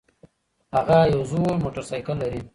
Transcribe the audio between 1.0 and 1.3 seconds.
يو